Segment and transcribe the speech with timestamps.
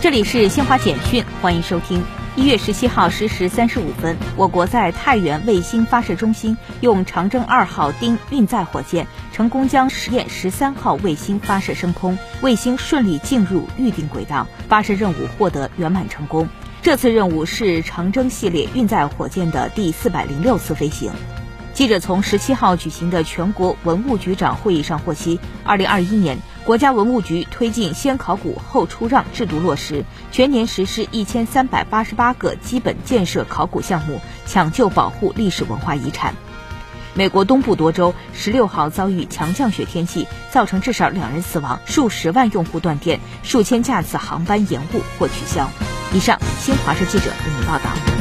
[0.00, 2.02] 这里是新华简讯，欢迎收听。
[2.34, 16.48] 一月十七号十时三十五分，我国在太原卫星发射中心用长征二号丁运载火箭成功将实验十三号卫星发射升空，卫星顺利进入预定轨道，发射任务获得圆满成功。
[16.80, 21.12] 这次任务是长征系列运载火箭的第四百零六次飞行。
[21.74, 26.38] 记者从十七号举行的全国文物局长会议上获悉，二零二一年，
[26.70, 36.32] 国家文物局推进先考古后出让制度落实，全年实施一千三百八十八个基本建设考古项目，抢救保护历史文化遗产。
[37.12, 45.68] 美国东部多州十六号遭遇强降雪天气，造成至少两人死亡，数十万用户断电，数千架次航班延误或取消。
[46.12, 48.19] 以上，新华社记者为您报道。